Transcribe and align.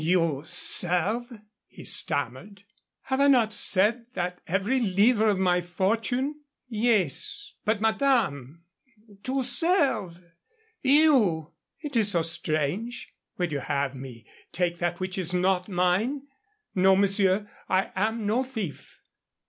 "You 0.03 0.41
serve?" 0.47 1.41
he 1.67 1.85
stammered. 1.85 2.63
"Have 3.03 3.21
I 3.21 3.27
not 3.27 3.53
said 3.53 4.07
that 4.15 4.41
every 4.47 4.79
livre 4.79 5.27
of 5.29 5.37
my 5.37 5.61
fortune" 5.61 6.41
"Yes. 6.67 7.53
But, 7.65 7.81
madame 7.81 8.63
to 9.21 9.43
serve! 9.43 10.19
you!" 10.81 11.51
"Is 11.83 11.95
it 11.95 12.03
so 12.05 12.23
strange? 12.23 13.13
Would 13.37 13.51
you 13.51 13.59
have 13.59 13.93
me 13.93 14.25
take 14.51 14.79
that 14.79 14.99
which 14.99 15.19
is 15.19 15.35
not 15.35 15.69
mine? 15.69 16.23
No, 16.73 16.95
monsieur, 16.95 17.47
I 17.69 17.91
am 17.95 18.25
no 18.25 18.43
thief." 18.43 19.03